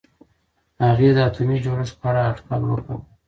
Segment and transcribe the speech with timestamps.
[0.85, 2.97] هغې د اتومي جوړښت په اړه اټکل وکړ.